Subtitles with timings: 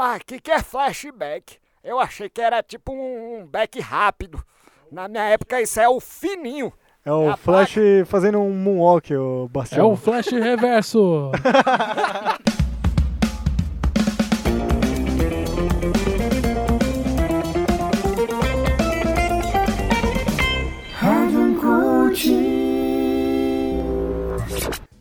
[0.00, 1.58] Mas o que, é flashback?
[1.84, 4.42] Eu achei que era tipo um, um back rápido.
[4.90, 6.72] Na minha época isso é o fininho.
[7.04, 7.74] É o Flash
[8.06, 9.92] fazendo um moonwalk, o É Bastião.
[9.92, 11.32] o flash reverso.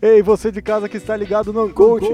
[0.02, 2.06] Ei, você de casa que está ligado no Coach.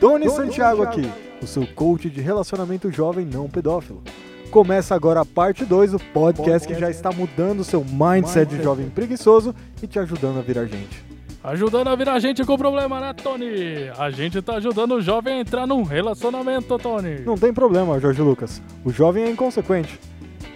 [0.00, 1.10] Tony Santiago aqui,
[1.42, 4.02] o seu coach de relacionamento jovem não pedófilo.
[4.50, 8.62] Começa agora a parte 2 do podcast que já está mudando o seu mindset de
[8.62, 11.02] jovem preguiçoso e te ajudando a virar gente.
[11.42, 13.88] Ajudando a virar gente com problema, né, Tony?
[13.98, 17.20] A gente tá ajudando o jovem a entrar num relacionamento, Tony.
[17.24, 18.62] Não tem problema, Jorge Lucas.
[18.84, 19.98] O jovem é inconsequente.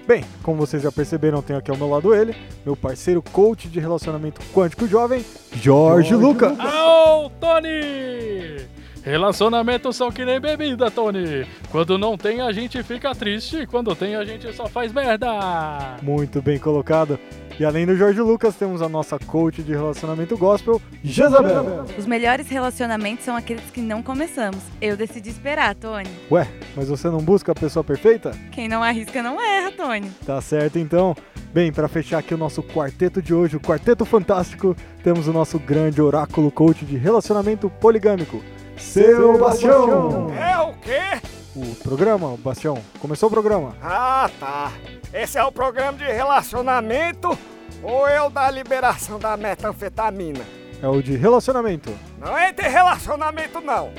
[0.06, 3.80] Bem, como vocês já perceberam, tenho aqui ao meu lado ele, meu parceiro coach de
[3.80, 6.56] relacionamento quântico jovem, Jorge, Lucas.
[6.60, 8.75] Au, Tony!
[9.06, 11.46] Relacionamentos são que nem bebida, Tony.
[11.70, 13.64] Quando não tem, a gente fica triste.
[13.64, 15.96] Quando tem, a gente só faz merda.
[16.02, 17.16] Muito bem colocado.
[17.56, 21.84] E além do Jorge Lucas, temos a nossa coach de relacionamento gospel, Jezabel.
[21.96, 24.58] Os melhores relacionamentos são aqueles que não começamos.
[24.80, 26.10] Eu decidi esperar, Tony.
[26.28, 28.32] Ué, mas você não busca a pessoa perfeita?
[28.50, 30.10] Quem não arrisca não erra, Tony.
[30.26, 31.14] Tá certo então.
[31.54, 35.60] Bem, para fechar aqui o nosso quarteto de hoje, o Quarteto Fantástico, temos o nosso
[35.60, 38.42] grande oráculo coach de relacionamento poligâmico,
[38.76, 40.32] seu Bastião.
[40.34, 41.20] É o quê?
[41.54, 43.74] O programa, Bastião, começou o programa.
[43.82, 44.72] Ah, tá.
[45.12, 47.36] Esse é o programa de relacionamento
[47.82, 50.44] ou é o da liberação da metanfetamina?
[50.82, 51.90] É o de relacionamento.
[52.18, 53.90] Não é ter relacionamento, não.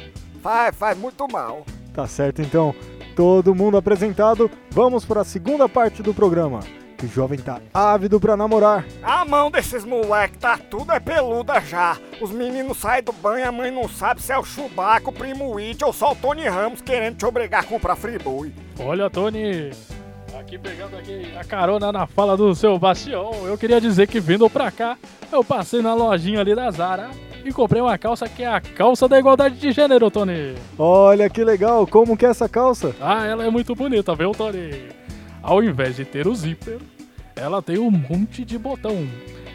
[0.44, 1.66] Faz, faz muito mal.
[1.94, 2.76] Tá certo então.
[3.16, 6.60] Todo mundo apresentado, vamos para a segunda parte do programa.
[6.98, 8.84] Que o jovem tá ávido para namorar.
[9.04, 11.96] A mão desses moleques tá tudo é peluda já.
[12.20, 15.58] Os meninos saem do banho, a mãe não sabe se é o Chewbacca, o Primo
[15.60, 18.52] It ou só o Tony Ramos querendo te obrigar a comprar friboi.
[18.80, 19.70] Olha, Tony.
[20.40, 24.50] Aqui pegando aqui a carona na fala do seu Bastião, eu queria dizer que vindo
[24.50, 24.98] pra cá,
[25.32, 27.10] eu passei na lojinha ali da Zara
[27.44, 30.56] e comprei uma calça que é a calça da igualdade de gênero, Tony.
[30.78, 32.96] Olha que legal, como que é essa calça?
[33.00, 34.90] Ah, ela é muito bonita, viu, Tony?
[35.48, 36.78] Ao invés de ter o zíper,
[37.34, 39.08] ela tem um monte de botão.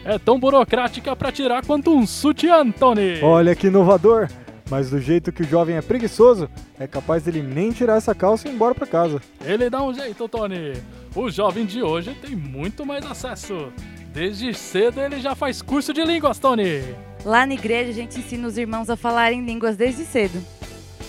[0.03, 3.21] É tão burocrática pra tirar quanto um sutiã, Tony.
[3.21, 4.27] Olha que inovador.
[4.71, 6.49] Mas do jeito que o jovem é preguiçoso,
[6.79, 9.21] é capaz dele nem tirar essa calça e ir embora pra casa.
[9.45, 10.73] Ele dá um jeito, Tony.
[11.15, 13.71] O jovem de hoje tem muito mais acesso.
[14.11, 16.81] Desde cedo ele já faz curso de línguas, Tony.
[17.23, 20.43] Lá na igreja a gente ensina os irmãos a falarem línguas desde cedo.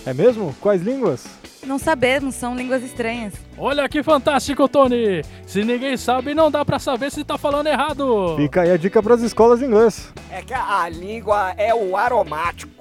[0.05, 0.55] É mesmo?
[0.61, 1.25] Quais línguas?
[1.65, 3.33] Não sabemos, são línguas estranhas.
[3.57, 5.23] Olha que fantástico, Tony.
[5.47, 8.35] Se ninguém sabe, não dá pra saber se tá falando errado.
[8.37, 10.13] Fica aí a dica pras escolas de inglês.
[10.29, 12.71] É que a, a língua é o aromático.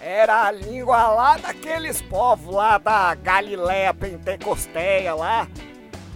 [0.00, 5.46] Era a língua lá daqueles povos lá da Galileia Pentecosteia lá.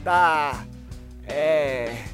[0.03, 0.64] Da.
[1.26, 2.13] É.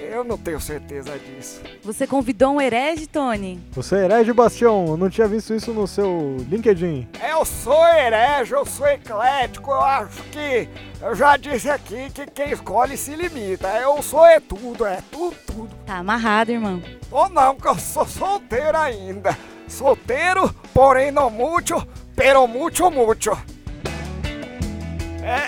[0.00, 1.60] Eu não tenho certeza disso.
[1.82, 3.60] Você convidou um herege, Tony?
[3.72, 4.86] Você é herege, Bastião?
[4.88, 7.08] Eu não tinha visto isso no seu LinkedIn.
[7.28, 10.68] Eu sou herege, eu sou eclético, eu acho que.
[11.00, 13.68] Eu já disse aqui que quem escolhe se limita.
[13.78, 15.70] Eu sou é tudo, é tudo, tudo.
[15.86, 16.82] Tá amarrado, irmão.
[17.10, 19.36] Ou não, que eu sou solteiro ainda.
[19.66, 21.86] Solteiro, porém não muito,
[22.16, 23.30] pero muito, muito.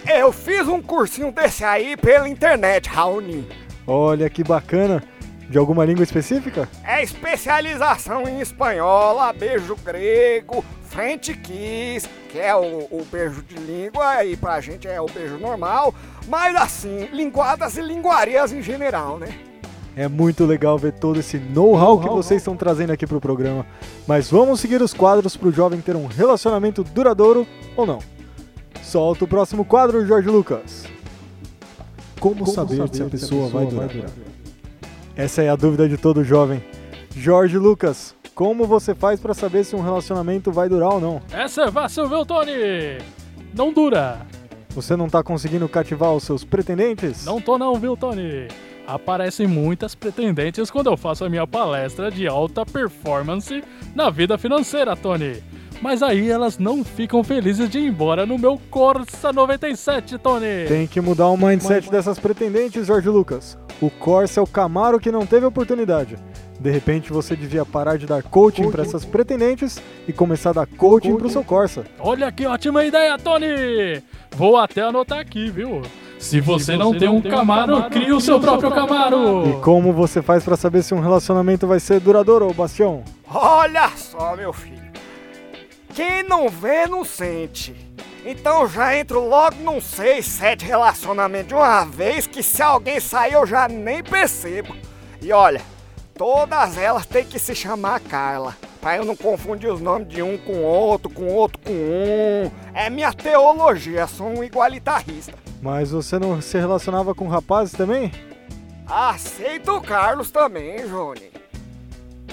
[0.07, 3.49] É, eu fiz um cursinho desse aí pela internet, Raoni.
[3.93, 5.03] Olha que bacana.
[5.49, 6.69] De alguma língua específica?
[6.85, 14.25] É especialização em espanhola, beijo grego, French kiss, que é o, o beijo de língua,
[14.25, 15.93] e pra gente é o beijo normal,
[16.29, 19.27] mas assim, linguadas e linguarias em geral, né?
[19.97, 23.67] É muito legal ver todo esse know-how que vocês estão trazendo aqui pro programa.
[24.07, 27.45] Mas vamos seguir os quadros pro jovem ter um relacionamento duradouro
[27.77, 27.99] ou não.
[28.85, 30.85] Solta o próximo quadro, Jorge Lucas.
[32.21, 33.89] Como, saber, se a pessoa, vai durar?
[35.17, 36.63] Essa é a dúvida de todo jovem.
[37.17, 41.23] Jorge Lucas, como você faz pra saber se um relacionamento vai durar ou não?
[41.33, 42.53] Essa é fácil, viu, Tony?
[43.55, 44.27] Não dura.
[44.71, 47.25] Você não tá conseguindo cativar os seus pretendentes?
[47.25, 48.47] Não tô não, viu, Tony?
[48.87, 54.95] Aparecem muitas pretendentes quando eu faço a minha palestra de alta performance na vida financeira,
[54.95, 55.43] Tony.
[55.81, 60.67] Mas aí elas não ficam felizes de ir embora no meu Corsa 97, Tony.
[60.69, 63.57] Tem que mudar o mindset dessas pretendentes, Jorge Lucas.
[63.81, 66.19] O Corsa é o Camaro que não teve oportunidade.
[66.61, 70.67] De repente você devia parar de dar coaching para essas pretendentes e começar a dar
[70.67, 71.87] coaching para o seu Corsa.
[71.99, 74.03] Olha que ótima ideia, Tony!
[74.37, 75.81] Vou até anotar aqui, viu?
[76.19, 79.49] Se você não tem um Camaro, crie o seu próprio Camaro!
[79.49, 83.03] E como você faz para saber se um relacionamento vai ser duradouro, Bastião?
[83.33, 84.80] Olha só, meu filho.
[86.01, 87.77] Quem não vê, não sente.
[88.25, 93.35] Então já entro logo num seis, sete relacionamentos de uma vez que se alguém sair
[93.35, 94.75] eu já nem percebo.
[95.21, 95.61] E olha,
[96.15, 98.57] todas elas têm que se chamar Carla.
[98.81, 102.51] Pra eu não confundir os nomes de um com outro, com outro com um.
[102.73, 105.35] É minha teologia, sou um igualitarista.
[105.61, 108.11] Mas você não se relacionava com rapazes também?
[108.87, 111.31] Aceito o Carlos também, Johnny.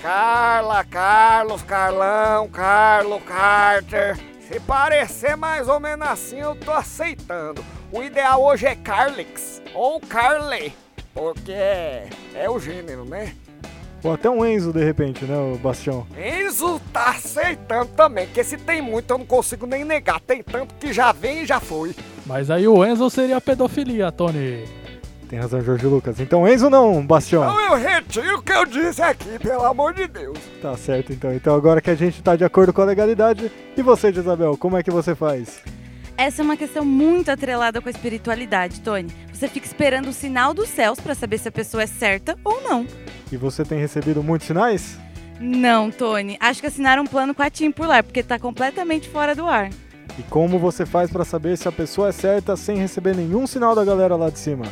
[0.02, 4.18] Carla, Carlos, Carlão, Carlo, Carter.
[4.40, 7.64] Se parecer mais ou menos assim, eu tô aceitando.
[7.92, 10.74] O ideal hoje é Carlix ou Carly,
[11.14, 13.34] porque é, é o gênero, né?
[14.04, 16.06] Ou até um Enzo, de repente, né, o Bastião?
[16.16, 20.20] Enzo tá aceitando também, porque se tem muito eu não consigo nem negar.
[20.20, 21.96] Tem tanto que já vem e já foi.
[22.26, 24.66] Mas aí o Enzo seria pedofilia, Tony.
[25.30, 26.20] Tem razão, Jorge Lucas.
[26.20, 27.44] Então Enzo não, Bastião.
[27.44, 30.38] Então eu retiro o que eu disse aqui, pelo amor de Deus.
[30.62, 31.34] Tá certo, então.
[31.34, 34.78] Então agora que a gente tá de acordo com a legalidade, e você, Isabel, como
[34.78, 35.62] é que você faz?
[36.18, 39.08] Essa é uma questão muito atrelada com a espiritualidade, Tony.
[39.32, 42.62] Você fica esperando o sinal dos céus para saber se a pessoa é certa ou
[42.64, 42.88] não.
[43.32, 44.98] E você tem recebido muitos sinais?
[45.40, 46.38] Não, Tony.
[46.40, 49.46] Acho que assinaram um plano com a TIM por lá, porque tá completamente fora do
[49.46, 49.70] ar.
[50.18, 53.76] E como você faz para saber se a pessoa é certa sem receber nenhum sinal
[53.76, 54.66] da galera lá de cima?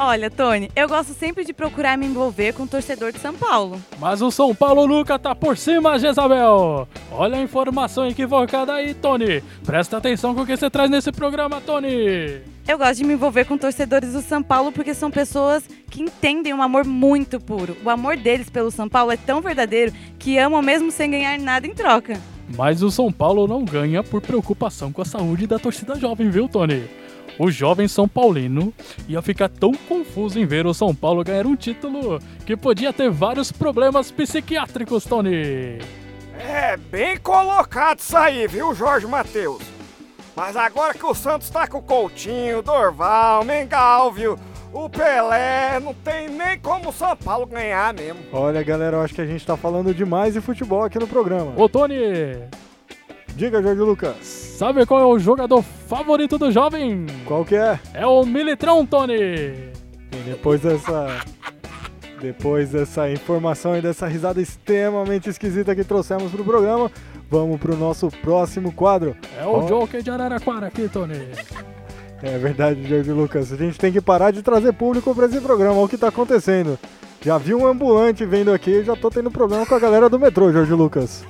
[0.00, 3.82] Olha, Tony, eu gosto sempre de procurar me envolver com o torcedor de São Paulo.
[3.98, 6.86] Mas o São Paulo nunca tá por cima, Jezabel.
[7.10, 9.42] Olha a informação equivocada aí, Tony.
[9.66, 12.40] Presta atenção com o que você traz nesse programa, Tony.
[12.68, 16.54] Eu gosto de me envolver com torcedores do São Paulo porque são pessoas que entendem
[16.54, 17.76] um amor muito puro.
[17.84, 21.66] O amor deles pelo São Paulo é tão verdadeiro que amam mesmo sem ganhar nada
[21.66, 22.20] em troca.
[22.56, 26.48] Mas o São Paulo não ganha por preocupação com a saúde da torcida jovem, viu,
[26.48, 26.88] Tony?
[27.38, 28.74] O jovem São Paulino
[29.08, 33.10] ia ficar tão confuso em ver o São Paulo ganhar um título que podia ter
[33.10, 35.78] vários problemas psiquiátricos, Tony.
[36.36, 39.62] É bem colocado isso aí, viu, Jorge Matheus?
[40.34, 44.38] Mas agora que o Santos tá com o Coutinho, Dorval, Mengalvio,
[44.72, 48.20] o Pelé, não tem nem como o São Paulo ganhar mesmo.
[48.32, 51.52] Olha, galera, eu acho que a gente tá falando demais de futebol aqui no programa.
[51.56, 51.94] Ô, Tony,
[53.38, 54.16] Diga, Jorge Lucas.
[54.58, 57.06] sabe qual é o jogador favorito do jovem?
[57.24, 57.78] Qual que é?
[57.94, 59.14] É o Militrão, Tony.
[59.14, 61.06] E depois dessa.
[62.20, 66.90] Depois dessa informação e dessa risada extremamente esquisita que trouxemos pro programa,
[67.30, 69.16] vamos pro nosso próximo quadro.
[69.40, 69.60] É o Ó.
[69.68, 71.14] Joker de Araraquara aqui, Tony.
[72.20, 73.52] É verdade, Jorge Lucas.
[73.52, 75.76] A gente tem que parar de trazer público pra esse programa.
[75.76, 76.76] Olha o que tá acontecendo.
[77.22, 80.18] Já vi um ambulante vindo aqui e já tô tendo problema com a galera do
[80.18, 81.24] metrô, Jorge Lucas.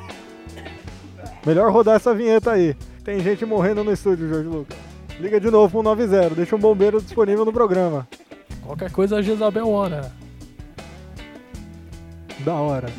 [1.45, 2.77] Melhor rodar essa vinheta aí.
[3.05, 4.77] Tem gente morrendo no estúdio, Jorge Lucas.
[5.19, 8.07] Liga de novo pro 190, deixa um bombeiro disponível no programa.
[8.65, 10.13] Qualquer coisa, a Jezabel ora.
[12.45, 12.89] Da hora.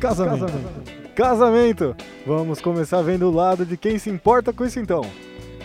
[0.00, 0.46] Casamento.
[1.14, 1.96] Casamento.
[2.26, 5.02] Vamos começar vendo o lado de quem se importa com isso então.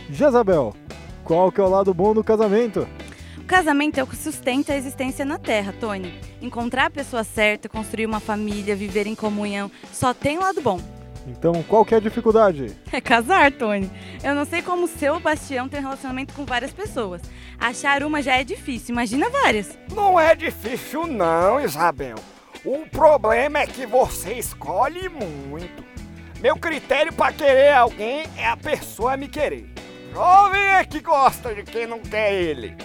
[0.09, 0.75] Jezabel,
[1.23, 2.85] qual que é o lado bom do casamento?
[3.45, 6.19] O casamento é o que sustenta a existência na Terra, Tony.
[6.41, 10.81] Encontrar a pessoa certa, construir uma família, viver em comunhão, só tem lado bom.
[11.27, 12.75] Então, qual que é a dificuldade?
[12.91, 13.87] É casar, Tony.
[14.23, 17.21] Eu não sei como o seu Bastião tem um relacionamento com várias pessoas.
[17.59, 19.77] Achar uma já é difícil, imagina várias.
[19.93, 22.15] Não é difícil não, Isabel.
[22.65, 25.85] O problema é que você escolhe muito.
[26.41, 29.69] Meu critério pra querer alguém é a pessoa me querer.
[30.11, 32.75] Jovem é que gosta de quem não quer ele.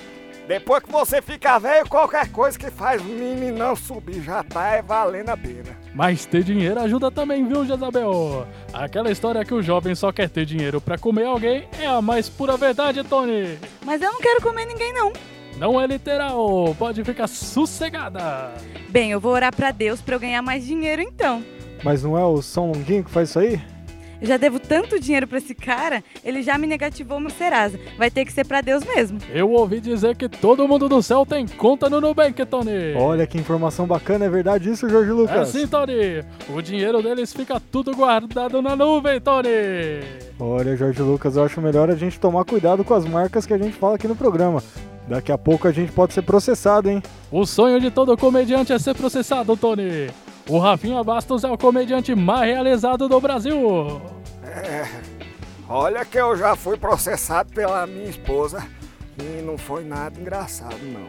[0.50, 4.82] Depois que você fica velho, qualquer coisa que faz o meninão subir já tá é
[4.82, 5.78] valendo a pena.
[5.94, 8.48] Mas ter dinheiro ajuda também, viu, Jezabel?
[8.72, 12.28] Aquela história que o jovem só quer ter dinheiro pra comer alguém é a mais
[12.28, 13.60] pura verdade, Tony.
[13.84, 15.12] Mas eu não quero comer ninguém, não.
[15.56, 18.52] Não é literal, pode ficar sossegada.
[18.88, 21.44] Bem, eu vou orar pra Deus pra eu ganhar mais dinheiro então.
[21.84, 23.62] Mas não é o São Longuinho que faz isso aí?
[24.20, 27.78] Eu já devo tanto dinheiro pra esse cara, ele já me negativou meu Serasa.
[27.96, 29.18] Vai ter que ser pra Deus mesmo.
[29.32, 32.94] Eu ouvi dizer que todo mundo do céu tem conta no Nubank, Tony.
[32.96, 35.48] Olha que informação bacana, é verdade isso, Jorge É Lucas?
[35.48, 36.22] sim, Tony.
[36.48, 39.48] O dinheiro deles fica tudo guardado na nuvem, Tony.
[40.38, 43.58] Olha, Jorge Lucas, eu acho melhor a gente tomar cuidado com as marcas que a
[43.58, 44.62] gente fala aqui no programa.
[45.08, 47.02] Daqui a pouco a gente pode ser processado, hein?
[47.32, 50.08] O sonho de todo comediante é ser processado, Tony.
[50.50, 54.02] O Rafinha Bastos é o comediante mais realizado do Brasil.
[54.42, 54.84] É,
[55.68, 58.66] olha que eu já fui processado pela minha esposa
[59.16, 61.06] e não foi nada engraçado não.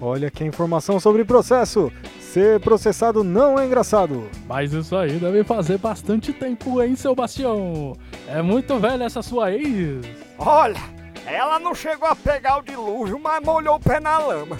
[0.00, 1.92] Olha que informação sobre processo.
[2.18, 4.30] Ser processado não é engraçado.
[4.46, 7.94] Mas isso aí deve fazer bastante tempo, hein, seu Bastião?
[8.26, 10.06] É muito velha essa sua ex.
[10.38, 10.80] Olha,
[11.26, 14.56] ela não chegou a pegar o dilúvio, mas molhou o pé na lama.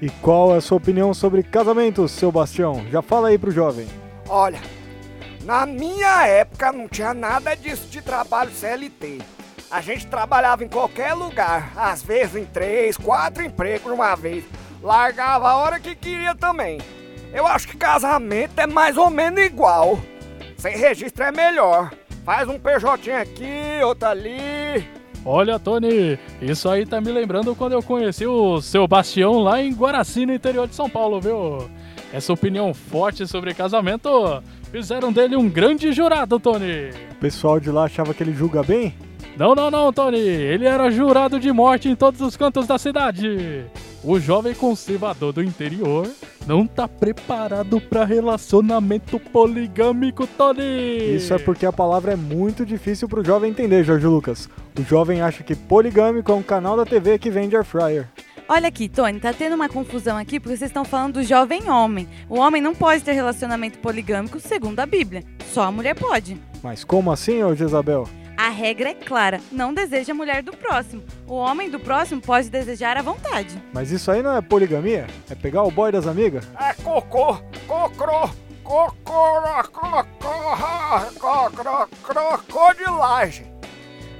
[0.00, 2.84] E qual é a sua opinião sobre casamento, seu Bastião?
[2.90, 3.86] Já fala aí pro jovem.
[4.28, 4.60] Olha,
[5.44, 9.20] Na minha época não tinha nada disso de trabalho CLT.
[9.70, 14.44] A gente trabalhava em qualquer lugar, às vezes em três, quatro empregos uma vez.
[14.82, 16.80] Largava a hora que queria também.
[17.32, 19.98] Eu acho que casamento é mais ou menos igual.
[20.58, 21.92] Sem registro é melhor.
[22.24, 24.84] Faz um PJ aqui, outro ali.
[25.28, 29.74] Olha, Tony, isso aí tá me lembrando quando eu conheci o seu Bastião lá em
[29.74, 31.68] Guaraci, no interior de São Paulo, viu?
[32.12, 34.40] Essa opinião forte sobre casamento
[34.70, 36.90] fizeram dele um grande jurado, Tony.
[37.10, 38.94] O pessoal de lá achava que ele julga bem?
[39.36, 40.16] Não, não, não, Tony.
[40.16, 43.64] Ele era jurado de morte em todos os cantos da cidade.
[44.04, 46.08] O jovem conservador do interior
[46.46, 51.16] não tá preparado para relacionamento poligâmico, Tony.
[51.16, 54.48] Isso é porque a palavra é muito difícil pro jovem entender, Jorge Lucas.
[54.78, 58.08] O jovem acha que poligâmico é um canal da TV que vende air fryer.
[58.48, 62.06] Olha aqui, Tony, tá tendo uma confusão aqui porque vocês estão falando do jovem homem.
[62.28, 65.24] O homem não pode ter relacionamento poligâmico segundo a Bíblia.
[65.52, 66.40] Só a mulher pode.
[66.62, 68.08] Mas como assim, ô Jezabel?
[68.36, 71.02] A regra é clara: não deseja a mulher do próximo.
[71.26, 73.60] O homem do próximo pode desejar à vontade.
[73.72, 75.06] Mas isso aí não é poligamia?
[75.30, 76.46] É pegar o boy das amigas?
[76.60, 78.30] É cocô, cocro,
[78.62, 79.68] cocoro,
[81.18, 83.46] cocô, crocodilagem.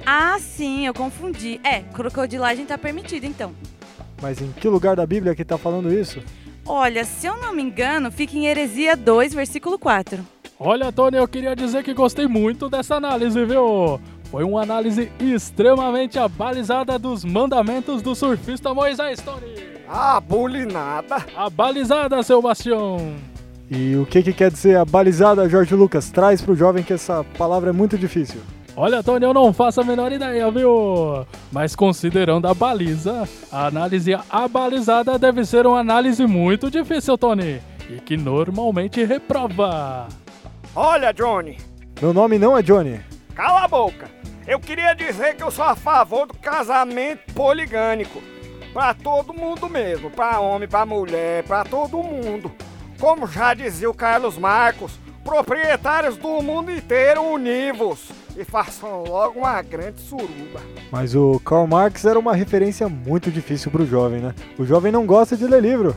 [0.05, 1.59] Ah, sim, eu confundi.
[1.63, 3.53] É, crocodilagem tá permitida então.
[4.21, 6.23] Mas em que lugar da Bíblia que tá falando isso?
[6.65, 10.25] Olha, se eu não me engano, fica em Heresia 2, versículo 4.
[10.59, 14.01] Olha, Tony, eu queria dizer que gostei muito dessa análise, viu?
[14.31, 19.53] Foi uma análise extremamente abalizada dos mandamentos do surfista Moisés, Tony.
[19.87, 21.17] Abulinada.
[21.35, 23.13] Abalizada, seu Bastião.
[23.69, 26.09] E o que, que quer dizer abalizada, Jorge Lucas?
[26.09, 28.41] Traz pro jovem que essa palavra é muito difícil.
[28.75, 31.25] Olha, Tony, eu não faço a menor ideia, viu?
[31.51, 37.59] Mas considerando a baliza, a análise abalizada deve ser uma análise muito difícil, Tony.
[37.89, 40.07] E que normalmente reprova.
[40.75, 41.57] Olha, Johnny,
[42.01, 42.99] Meu nome não é Johnny.
[43.35, 44.09] cala a boca.
[44.47, 48.21] Eu queria dizer que eu sou a favor do casamento poligâmico.
[48.73, 52.51] Pra todo mundo mesmo, pra homem, pra mulher, pra todo mundo.
[52.99, 54.93] Como já dizia o Carlos Marcos,
[55.23, 60.61] proprietários do mundo inteiro univos e façam logo uma grande suruba.
[60.91, 64.33] Mas o Karl Marx era uma referência muito difícil pro jovem, né?
[64.57, 65.95] O jovem não gosta de ler livro.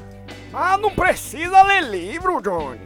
[0.53, 2.81] Ah, não precisa ler livro, Johnny.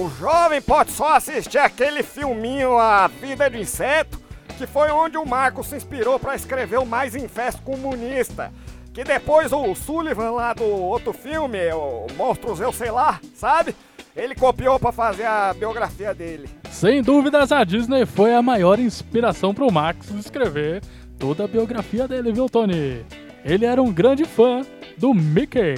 [0.00, 4.18] O jovem pode só assistir aquele filminho A Vida de Inseto,
[4.56, 8.50] que foi onde o Marcos se inspirou para escrever o Mais Infesto Comunista.
[8.94, 13.76] Que depois o Sullivan lá do outro filme, o Monstros Eu Sei Lá, sabe?
[14.16, 16.48] Ele copiou para fazer a biografia dele.
[16.70, 20.80] Sem dúvidas, a Disney foi a maior inspiração pro Max escrever
[21.18, 23.04] toda a biografia dele, viu, Tony?
[23.44, 24.62] Ele era um grande fã
[24.96, 25.74] do Mickey.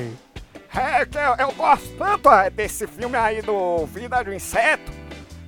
[0.74, 4.90] É que eu, eu gosto tanto é, desse filme aí do Vida do Inseto,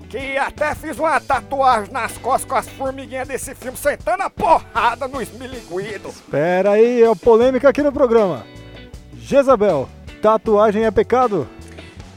[0.09, 5.09] que até fiz uma tatuagem nas costas com as formiguinhas desse filme, sentando a porrada
[5.09, 6.13] no esmiliguido.
[6.31, 8.45] Pera aí, é polêmica aqui no programa.
[9.17, 9.89] Jezabel,
[10.21, 11.49] tatuagem é pecado?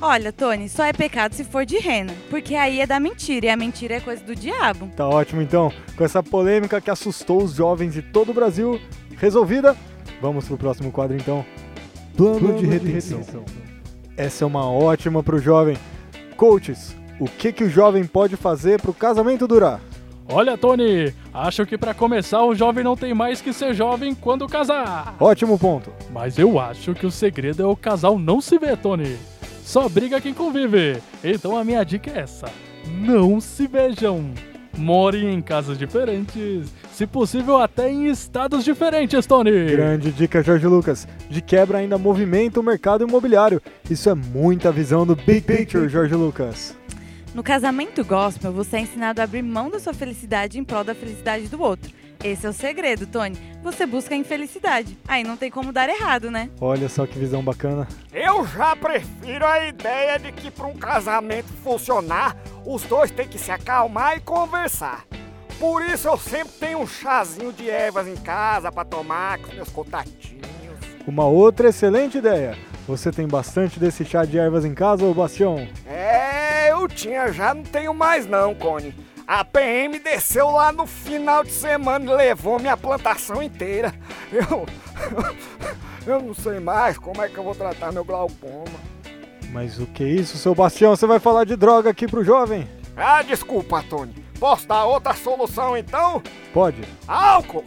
[0.01, 3.49] Olha, Tony, só é pecado se for de rena, porque aí é da mentira e
[3.49, 4.91] a mentira é coisa do diabo.
[4.95, 5.71] Tá ótimo então.
[5.95, 8.79] Com essa polêmica que assustou os jovens de todo o Brasil
[9.17, 9.75] resolvida,
[10.21, 11.43] vamos pro próximo quadro então.
[12.17, 13.21] Plano, de retenção.
[14.17, 15.77] Essa é uma ótima pro jovem.
[16.35, 19.79] Coaches, o que que o jovem pode fazer pro casamento durar?
[20.27, 24.47] Olha, Tony, acho que para começar o jovem não tem mais que ser jovem quando
[24.47, 25.15] casar.
[25.19, 25.93] Ótimo ponto.
[26.11, 29.15] Mas eu acho que o segredo é o casal não se ver, Tony.
[29.63, 30.97] Só briga quem convive.
[31.23, 32.47] Então a minha dica é essa:
[32.99, 34.31] não se vejam.
[34.75, 39.51] Morem em casas diferentes, se possível até em estados diferentes, Tony.
[39.67, 41.07] Grande dica, Jorge Lucas.
[41.29, 43.61] De quebra ainda movimenta o mercado imobiliário.
[43.87, 46.75] Isso é muita visão do Big Picture, Jorge Lucas.
[47.35, 50.95] No casamento gospel, você é ensinado a abrir mão da sua felicidade em prol da
[50.95, 51.91] felicidade do outro.
[52.23, 53.37] Esse é o segredo, Tony.
[53.61, 54.97] Você busca a infelicidade.
[55.07, 56.49] Aí não tem como dar errado, né?
[56.59, 57.87] Olha só que visão bacana.
[58.11, 62.35] Eu já prefiro a ideia de que para um casamento funcionar,
[62.65, 65.05] os dois têm que se acalmar e conversar.
[65.59, 69.69] Por isso eu sempre tenho um chazinho de ervas em casa para tomar com meus
[69.69, 70.47] contatinhos.
[71.07, 72.57] Uma outra excelente ideia.
[72.87, 75.67] Você tem bastante desse chá de ervas em casa, ô Bastião?
[75.85, 78.93] É, eu tinha, já não tenho mais não, Cone.
[79.27, 83.93] A PM desceu lá no final de semana e levou minha plantação inteira.
[84.31, 84.65] Eu,
[86.05, 88.79] eu não sei mais como é que eu vou tratar meu glaucoma.
[89.51, 90.95] Mas o que é isso, seu Bastião?
[90.95, 92.67] Você vai falar de droga aqui pro jovem?
[92.95, 94.26] Ah, desculpa, Tony.
[94.39, 96.21] Posso dar outra solução então?
[96.53, 96.83] Pode.
[97.07, 97.63] Álcool!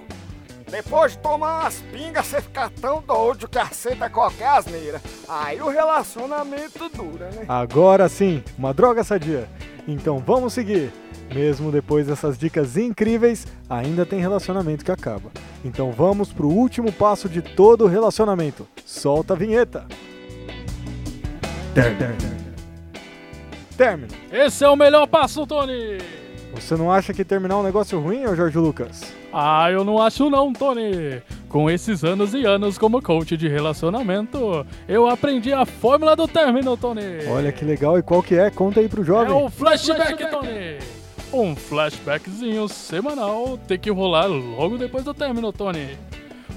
[0.71, 5.03] Depois de tomar umas pingas, você fica tão doido que aceita qualquer asneira.
[5.29, 7.45] Aí o relacionamento dura, né?
[7.49, 9.49] Agora sim, uma droga sadia.
[9.89, 10.93] Então vamos seguir.
[11.35, 15.31] Mesmo depois dessas dicas incríveis, ainda tem relacionamento que acaba.
[15.65, 18.67] Então vamos pro último passo de todo relacionamento.
[18.85, 19.87] Solta a vinheta.
[23.77, 24.13] Término.
[24.31, 26.20] Esse é o melhor passo, Tony!
[26.55, 29.03] Você não acha que terminar um negócio ruim, ô Jorge Lucas?
[29.33, 31.23] Ah, eu não acho não, Tony.
[31.49, 36.77] Com esses anos e anos como coach de relacionamento, eu aprendi a fórmula do término,
[36.77, 37.25] Tony.
[37.29, 38.51] Olha que legal, e qual que é?
[38.51, 39.33] Conta aí pro É jovem.
[39.33, 40.79] o flashback, Tony.
[41.33, 45.97] Um flashbackzinho semanal tem que rolar logo depois do término, Tony.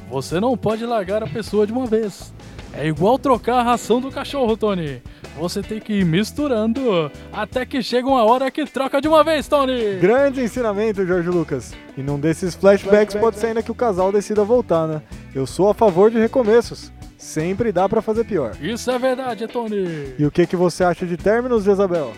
[0.10, 2.34] Você não pode largar a pessoa de uma vez.
[2.74, 5.02] É igual trocar a ração do cachorro, Tony.
[5.38, 9.48] Você tem que ir misturando até que chega uma hora que troca de uma vez,
[9.48, 9.96] Tony.
[10.00, 11.74] Grande ensinamento, Jorge Lucas.
[11.98, 15.02] E num desses flashbacks pode ser ainda que o casal decida voltar, né?
[15.34, 16.92] Eu sou a favor de recomeços.
[17.18, 18.56] Sempre dá pra fazer pior.
[18.62, 20.14] Isso é verdade, Tony.
[20.20, 22.12] E o que, que você acha de términos, Jezabel?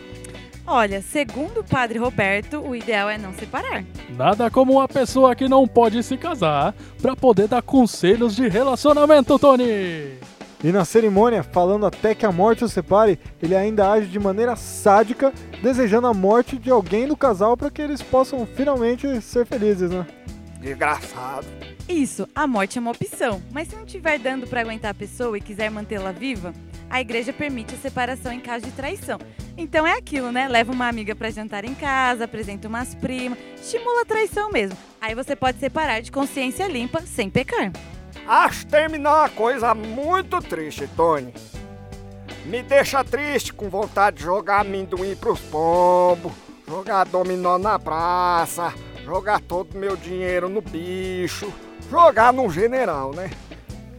[0.67, 3.86] Olha, segundo o padre Roberto, o ideal é não separar.
[4.17, 9.38] Nada como uma pessoa que não pode se casar pra poder dar conselhos de relacionamento,
[9.38, 10.17] Tony.
[10.65, 14.55] E na cerimônia, falando até que a morte os separe, ele ainda age de maneira
[14.55, 15.31] sádica,
[15.62, 20.07] desejando a morte de alguém do casal para que eles possam finalmente ser felizes, né?
[20.60, 21.45] Desgraçado.
[21.88, 25.38] Isso, a morte é uma opção, mas se não estiver dando pra aguentar a pessoa
[25.38, 26.51] e quiser mantê-la viva,
[26.89, 29.19] a igreja permite a separação em caso de traição.
[29.55, 30.48] Então é aquilo, né?
[30.48, 34.75] Leva uma amiga pra jantar em casa, apresenta umas primas, estimula a traição mesmo.
[35.00, 37.72] Aí você pode separar de consciência limpa, sem pecar.
[38.27, 41.32] Acho terminar uma coisa muito triste, Tony.
[42.46, 46.32] Me deixa triste, com vontade de jogar amendoim pros pombos,
[46.67, 51.53] jogar dominó na praça, jogar todo meu dinheiro no bicho,
[51.89, 53.29] jogar num general, né?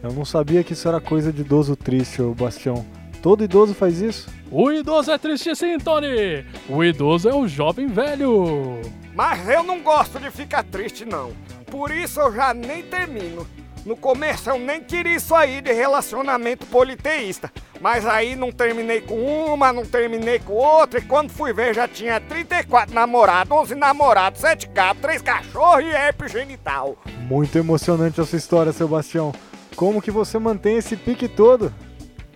[0.03, 2.85] Eu não sabia que isso era coisa de idoso triste, ô Bastião.
[3.21, 4.29] Todo idoso faz isso?
[4.51, 6.45] O idoso é triste sim, Tony.
[6.69, 8.81] O idoso é o jovem velho.
[9.13, 11.31] Mas eu não gosto de ficar triste, não.
[11.65, 13.47] Por isso eu já nem termino.
[13.87, 17.49] No começo eu nem queria isso aí de relacionamento politeísta.
[17.79, 20.99] Mas aí não terminei com uma, não terminei com outra.
[20.99, 25.87] E quando fui ver já tinha 34 namorados, 11 namorados, 7 gatos, 3 cachorros e
[25.87, 26.97] herpes genital.
[27.29, 29.31] Muito emocionante essa história, Sebastião.
[29.73, 31.73] Como que você mantém esse pique todo?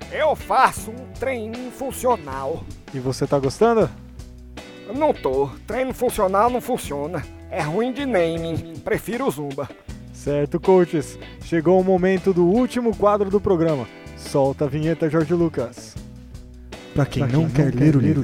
[0.10, 2.64] Eu faço um treininho funcional.
[2.94, 3.90] E você tá gostando?
[4.96, 5.50] Não tô.
[5.68, 7.22] Treino funcional não funciona.
[7.50, 8.80] É ruim de naming.
[8.86, 9.68] Prefiro o Zumba.
[10.22, 11.18] Certo, coaches.
[11.44, 13.88] Chegou o momento do último quadro do programa.
[14.16, 15.96] Solta a vinheta, Jorge Lucas.
[16.94, 18.24] Para quem, não, quer, ler o livro.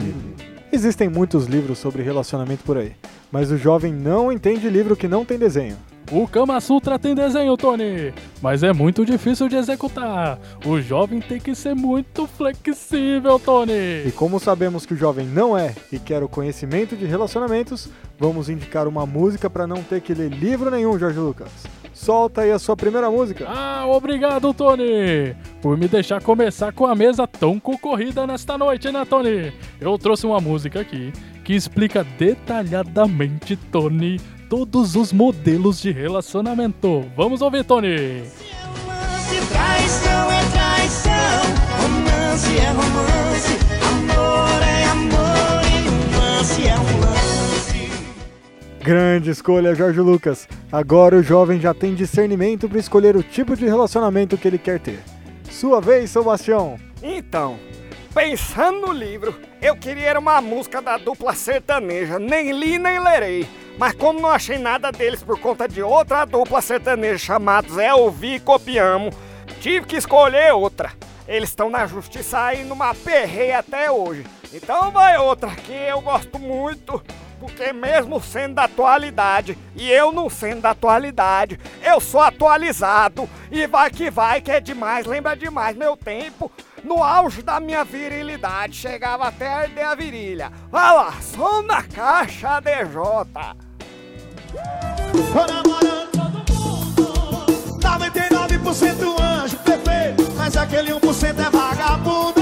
[0.72, 2.92] Existem muitos livros sobre relacionamento por aí,
[3.32, 5.76] mas o jovem não entende livro que não tem desenho.
[6.12, 10.40] O Kama Sutra tem desenho, Tony, mas é muito difícil de executar.
[10.66, 14.12] O jovem tem que ser muito flexível, E Tony.
[14.16, 18.88] como sabemos que o jovem não é e quer o conhecimento de relacionamentos, vamos indicar
[18.88, 21.50] uma música para não ter que ler livro nenhum, Jorge Lucas.
[21.98, 23.46] Solta aí a sua primeira música.
[23.50, 29.04] Ah, obrigado, Tony, por me deixar começar com a mesa tão concorrida nesta noite, né,
[29.04, 29.52] Tony?
[29.82, 31.12] Eu trouxe uma música aqui
[31.44, 37.04] que explica detalhadamente, Tony, todos os modelos de relacionamento.
[37.16, 38.24] Vamos ouvir, Tony.
[38.62, 41.12] Romance, traição é traição.
[41.82, 43.27] Romance é romance.
[48.88, 50.48] Grande escolha, Jorge Lucas.
[50.72, 54.80] Agora o jovem já tem discernimento para escolher o tipo de relacionamento que ele quer
[54.80, 55.04] ter.
[55.52, 56.80] Sua vez, Sebastião.
[57.04, 57.60] Então,
[58.14, 62.18] pensando no livro, eu queria uma música da dupla sertaneja.
[62.18, 63.46] Nem li nem lerei.
[63.78, 68.36] Mas como não achei nada deles por conta de outra dupla sertaneja chamada Zé Ouvi
[68.36, 69.10] e Copiamo,
[69.60, 70.94] tive que escolher outra.
[71.28, 74.24] Eles estão na justiça aí numa perreia até hoje.
[74.54, 77.04] Então vai outra que eu gosto muito,
[77.40, 83.30] porque mesmo sendo da atualidade, e eu não sendo da atualidade, eu sou atualizado.
[83.52, 86.52] E vai que vai, que é demais, lembra demais meu tempo.
[86.84, 90.52] No auge da minha virilidade, chegava até a arder a virilha.
[90.72, 92.86] Vai lá, som na caixa DJ.
[95.48, 97.80] Namorando todo mundo.
[97.82, 99.58] 99% anjo.
[100.38, 102.37] Mas aquele 1% é vagabundo.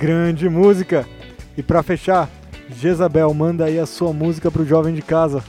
[0.00, 1.06] Grande música.
[1.58, 2.26] E para fechar,
[2.70, 5.44] Jezabel, manda aí a sua música pro jovem de casa.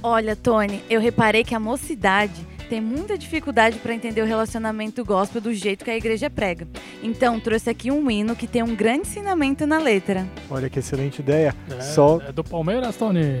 [0.00, 5.40] Olha, Tony, eu reparei que a mocidade tem muita dificuldade para entender o relacionamento gospel
[5.40, 6.68] do jeito que a igreja prega.
[7.02, 10.28] Então, trouxe aqui um hino que tem um grande ensinamento na letra.
[10.48, 11.52] Olha que excelente ideia.
[11.68, 13.40] É, Só, é do Palmeiras, Tony?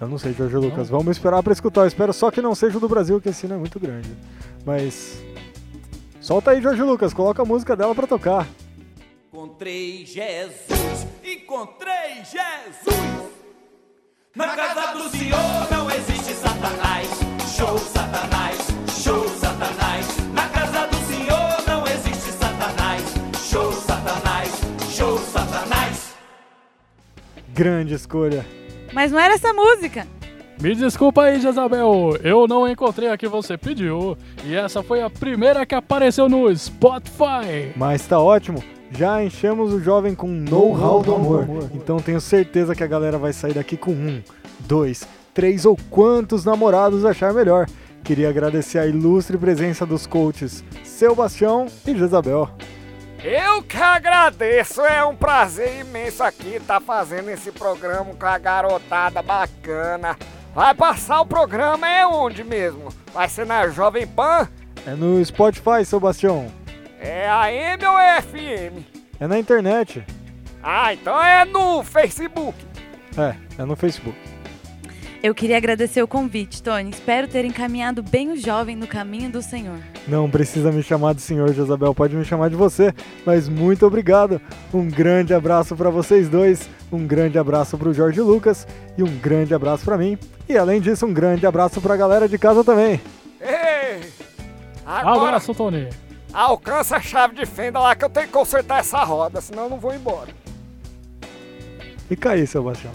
[0.00, 0.88] eu não sei, Jorge Lucas.
[0.88, 1.82] Vamos esperar pra escutar.
[1.82, 4.10] Eu espero só que não seja o do Brasil, que esse hino é muito grande.
[4.64, 5.22] Mas
[6.20, 7.14] solta aí, Jorge Lucas.
[7.14, 8.48] Coloca a música dela pra tocar.
[9.36, 13.30] Encontrei Jesus, encontrei Jesus.
[14.34, 17.06] Na casa do Senhor não existe Satanás.
[17.54, 18.56] Show Satanás,
[18.98, 20.06] show Satanás.
[20.32, 23.02] Na casa do Senhor não existe Satanás.
[23.46, 24.50] Show Satanás,
[24.90, 26.14] show Satanás.
[27.52, 28.46] Grande escolha.
[28.94, 30.06] Mas não era essa música.
[30.58, 34.16] Me desculpa aí, Jezabel, eu não encontrei a que você pediu.
[34.46, 37.74] E essa foi a primeira que apareceu no Spotify.
[37.76, 38.75] Mas tá ótimo.
[38.90, 41.46] Já enchemos o jovem com know-how do amor.
[41.74, 44.22] Então tenho certeza que a galera vai sair daqui com um,
[44.60, 47.66] dois, três ou quantos namorados achar melhor.
[48.04, 52.48] Queria agradecer a ilustre presença dos coaches Seu Bastião e Jezabel.
[53.24, 59.20] Eu que agradeço, é um prazer imenso aqui estar fazendo esse programa com a garotada
[59.20, 60.16] bacana.
[60.54, 62.88] Vai passar o programa é onde mesmo?
[63.12, 64.48] Vai ser na Jovem Pan?
[64.86, 66.46] É no Spotify, Seu Bastião.
[67.00, 68.84] É AM ou é FM?
[69.20, 70.04] É na internet.
[70.62, 72.56] Ah, então é no Facebook.
[73.16, 74.16] É, é no Facebook.
[75.22, 76.90] Eu queria agradecer o convite, Tony.
[76.90, 79.78] Espero ter encaminhado bem o jovem no caminho do Senhor.
[80.06, 84.40] Não precisa me chamar de senhor, Jezabel, pode me chamar de você, mas muito obrigado.
[84.72, 89.52] Um grande abraço para vocês dois, um grande abraço pro Jorge Lucas e um grande
[89.52, 90.16] abraço para mim.
[90.48, 93.00] E além disso, um grande abraço pra galera de casa também.
[93.40, 94.00] Ei!
[94.84, 95.88] Agora Abraço, Tony.
[96.32, 99.70] Alcança a chave de fenda lá que eu tenho que consertar essa roda, senão eu
[99.70, 100.30] não vou embora.
[102.08, 102.92] Fica aí, Sebastião.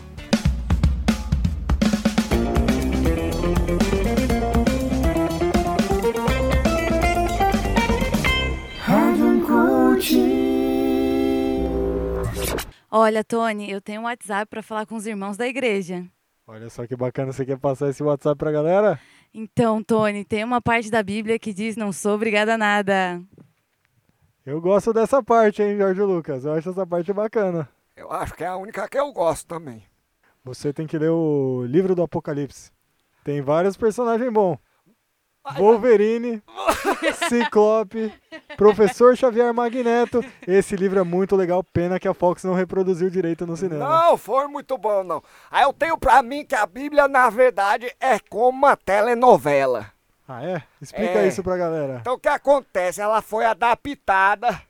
[12.94, 16.06] Olha, Tony, eu tenho um WhatsApp para falar com os irmãos da igreja.
[16.46, 19.00] Olha só que bacana, você quer passar esse WhatsApp pra galera?
[19.34, 23.22] Então, Tony, tem uma parte da Bíblia que diz: Não sou obrigada a nada.
[24.46, 26.46] Eu gosto dessa parte, hein, Jorge Lucas.
[26.46, 27.70] Eu acho essa parte bacana.
[27.96, 29.84] Eu acho que é a única que eu gosto também.
[30.44, 32.72] Você tem que ler o livro do Apocalipse.
[33.24, 34.58] Tem vários personagens bons.
[35.58, 36.42] Wolverine,
[37.28, 38.14] Ciclope,
[38.56, 40.24] Professor Xavier Magneto.
[40.48, 43.88] Esse livro é muito legal, pena que a Fox não reproduziu direito no cinema.
[43.88, 45.24] Não foi muito bom, não.
[45.50, 49.88] Aí eu tenho pra mim que a Bíblia, na verdade, é como uma telenovela.
[50.28, 50.64] Ah, é?
[50.82, 51.28] Explica É.
[51.28, 51.98] isso pra galera.
[52.02, 53.02] Então o que acontece?
[53.02, 54.62] Ela foi adaptada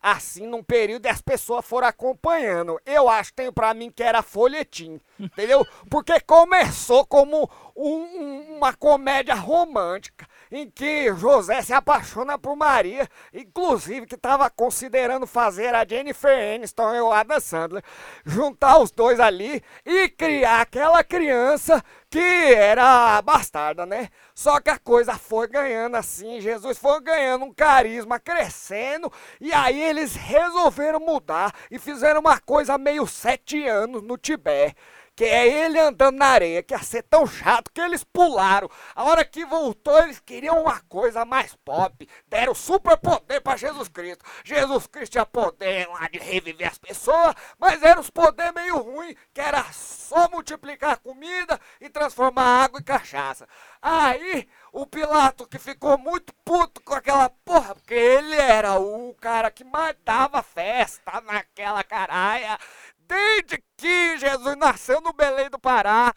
[0.00, 2.78] assim num período e as pessoas foram acompanhando.
[2.86, 5.66] Eu acho, tenho pra mim que era folhetim, entendeu?
[5.90, 13.08] Porque começou como um- um- uma comédia romântica em que José se apaixona por Maria,
[13.32, 17.84] inclusive que estava considerando fazer a Jennifer Aniston e o Adam Sandler,
[18.24, 24.08] juntar os dois ali e criar aquela criança que era bastarda, né?
[24.34, 29.80] Só que a coisa foi ganhando assim, Jesus foi ganhando um carisma, crescendo, e aí
[29.80, 34.74] eles resolveram mudar e fizeram uma coisa meio sete anos no Tibete.
[35.18, 38.70] Que é ele andando na areia, que ia ser tão chato que eles pularam.
[38.94, 42.08] A hora que voltou, eles queriam uma coisa mais pop.
[42.28, 44.24] Deram super poder para Jesus Cristo.
[44.44, 49.16] Jesus Cristo tinha poder lá de reviver as pessoas, mas era os poder meio ruim,
[49.34, 53.48] que era só multiplicar comida e transformar água em cachaça.
[53.82, 59.50] Aí, o Pilato, que ficou muito puto com aquela porra, porque ele era o cara
[59.50, 62.56] que mais dava festa naquela caralha.
[64.28, 66.12] Jesus nasceu no Belém do Pará,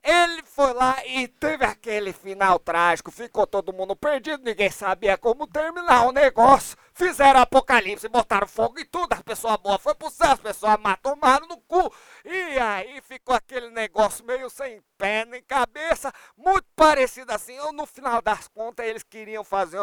[0.00, 5.44] ele foi lá e teve aquele final trágico, ficou todo mundo perdido, ninguém sabia como
[5.44, 6.76] terminar o negócio.
[6.94, 10.96] Fizeram apocalipse, botaram fogo em tudo, as pessoas boas foram pro céu, as pessoas má
[10.96, 11.92] tomaram no cu.
[12.24, 17.58] E aí ficou aquele negócio meio sem pé nem cabeça, muito parecido assim.
[17.58, 19.78] Ou no final das contas eles queriam fazer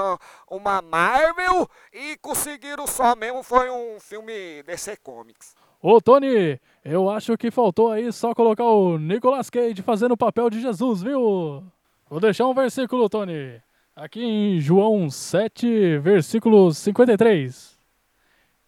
[0.50, 5.65] uma Marvel e conseguiram só mesmo, foi um filme DC Comics.
[5.88, 10.50] Ô, Tony, eu acho que faltou aí só colocar o Nicolas Cage fazendo o papel
[10.50, 11.64] de Jesus, viu?
[12.10, 13.62] Vou deixar um versículo, Tony.
[13.96, 17.78] Aqui em João 7, versículo 53.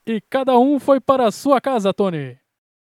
[0.06, 2.38] E cada um foi para a sua casa, Tony.